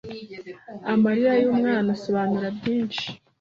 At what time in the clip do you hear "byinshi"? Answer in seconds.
2.57-3.05